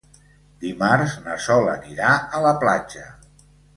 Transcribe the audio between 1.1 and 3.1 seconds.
na Sol anirà a la platja.